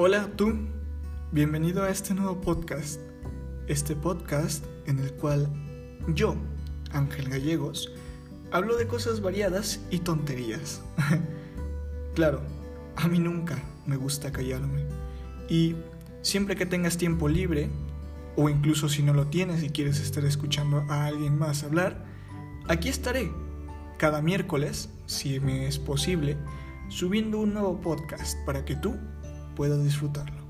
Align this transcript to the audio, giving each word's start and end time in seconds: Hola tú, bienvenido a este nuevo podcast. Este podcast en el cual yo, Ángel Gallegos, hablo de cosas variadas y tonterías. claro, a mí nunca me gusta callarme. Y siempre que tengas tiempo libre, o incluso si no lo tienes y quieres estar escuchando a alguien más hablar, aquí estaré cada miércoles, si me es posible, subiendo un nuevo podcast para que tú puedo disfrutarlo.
Hola 0.00 0.28
tú, 0.36 0.56
bienvenido 1.32 1.82
a 1.82 1.90
este 1.90 2.14
nuevo 2.14 2.40
podcast. 2.40 3.00
Este 3.66 3.96
podcast 3.96 4.64
en 4.86 5.00
el 5.00 5.12
cual 5.14 5.50
yo, 6.14 6.36
Ángel 6.92 7.28
Gallegos, 7.28 7.92
hablo 8.52 8.76
de 8.76 8.86
cosas 8.86 9.20
variadas 9.20 9.80
y 9.90 9.98
tonterías. 9.98 10.82
claro, 12.14 12.42
a 12.94 13.08
mí 13.08 13.18
nunca 13.18 13.60
me 13.86 13.96
gusta 13.96 14.30
callarme. 14.30 14.86
Y 15.48 15.74
siempre 16.22 16.54
que 16.54 16.64
tengas 16.64 16.96
tiempo 16.96 17.28
libre, 17.28 17.68
o 18.36 18.48
incluso 18.48 18.88
si 18.88 19.02
no 19.02 19.12
lo 19.12 19.26
tienes 19.26 19.64
y 19.64 19.70
quieres 19.70 19.98
estar 19.98 20.24
escuchando 20.24 20.86
a 20.88 21.06
alguien 21.06 21.36
más 21.36 21.64
hablar, 21.64 22.04
aquí 22.68 22.88
estaré 22.88 23.32
cada 23.98 24.22
miércoles, 24.22 24.90
si 25.06 25.40
me 25.40 25.66
es 25.66 25.80
posible, 25.80 26.36
subiendo 26.88 27.40
un 27.40 27.52
nuevo 27.52 27.80
podcast 27.80 28.38
para 28.46 28.64
que 28.64 28.76
tú 28.76 28.96
puedo 29.58 29.82
disfrutarlo. 29.82 30.47